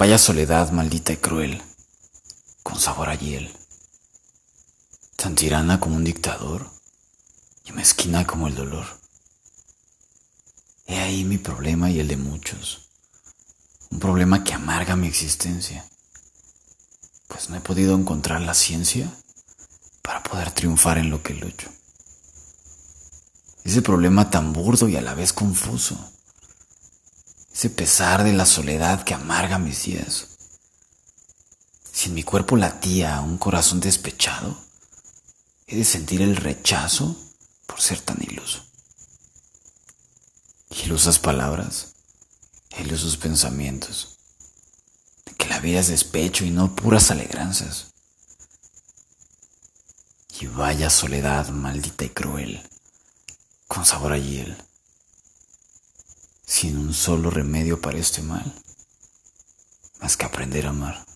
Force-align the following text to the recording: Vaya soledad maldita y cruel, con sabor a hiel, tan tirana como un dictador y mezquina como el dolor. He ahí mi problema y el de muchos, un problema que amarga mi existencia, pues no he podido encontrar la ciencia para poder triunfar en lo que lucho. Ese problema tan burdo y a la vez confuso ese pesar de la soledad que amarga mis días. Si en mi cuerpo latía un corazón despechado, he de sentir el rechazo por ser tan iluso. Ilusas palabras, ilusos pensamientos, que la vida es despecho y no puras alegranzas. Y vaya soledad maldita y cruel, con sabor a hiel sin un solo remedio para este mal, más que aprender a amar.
Vaya 0.00 0.16
soledad 0.16 0.70
maldita 0.70 1.12
y 1.12 1.18
cruel, 1.18 1.62
con 2.62 2.80
sabor 2.80 3.10
a 3.10 3.16
hiel, 3.16 3.54
tan 5.14 5.34
tirana 5.34 5.78
como 5.78 5.96
un 5.96 6.04
dictador 6.04 6.70
y 7.66 7.72
mezquina 7.72 8.26
como 8.26 8.48
el 8.48 8.54
dolor. 8.54 8.86
He 10.86 10.98
ahí 11.00 11.24
mi 11.24 11.36
problema 11.36 11.90
y 11.90 12.00
el 12.00 12.08
de 12.08 12.16
muchos, 12.16 12.88
un 13.90 13.98
problema 13.98 14.42
que 14.42 14.54
amarga 14.54 14.96
mi 14.96 15.06
existencia, 15.06 15.86
pues 17.28 17.50
no 17.50 17.56
he 17.56 17.60
podido 17.60 17.94
encontrar 17.94 18.40
la 18.40 18.54
ciencia 18.54 19.14
para 20.00 20.22
poder 20.22 20.50
triunfar 20.52 20.96
en 20.96 21.10
lo 21.10 21.22
que 21.22 21.34
lucho. 21.34 21.68
Ese 23.64 23.82
problema 23.82 24.30
tan 24.30 24.54
burdo 24.54 24.88
y 24.88 24.96
a 24.96 25.02
la 25.02 25.12
vez 25.12 25.34
confuso 25.34 26.10
ese 27.60 27.68
pesar 27.68 28.24
de 28.24 28.32
la 28.32 28.46
soledad 28.46 29.04
que 29.04 29.12
amarga 29.12 29.58
mis 29.58 29.84
días. 29.84 30.28
Si 31.92 32.08
en 32.08 32.14
mi 32.14 32.22
cuerpo 32.22 32.56
latía 32.56 33.20
un 33.20 33.36
corazón 33.36 33.80
despechado, 33.80 34.56
he 35.66 35.76
de 35.76 35.84
sentir 35.84 36.22
el 36.22 36.36
rechazo 36.36 37.14
por 37.66 37.82
ser 37.82 38.00
tan 38.00 38.16
iluso. 38.22 38.64
Ilusas 40.70 41.18
palabras, 41.18 41.96
ilusos 42.78 43.18
pensamientos, 43.18 44.16
que 45.36 45.46
la 45.46 45.60
vida 45.60 45.80
es 45.80 45.88
despecho 45.88 46.46
y 46.46 46.50
no 46.50 46.74
puras 46.74 47.10
alegranzas. 47.10 47.88
Y 50.40 50.46
vaya 50.46 50.88
soledad 50.88 51.50
maldita 51.50 52.06
y 52.06 52.08
cruel, 52.08 52.66
con 53.68 53.84
sabor 53.84 54.14
a 54.14 54.18
hiel 54.18 54.56
sin 56.50 56.76
un 56.76 56.92
solo 56.92 57.30
remedio 57.30 57.80
para 57.80 57.98
este 57.98 58.22
mal, 58.22 58.52
más 60.00 60.16
que 60.16 60.26
aprender 60.26 60.66
a 60.66 60.70
amar. 60.70 61.09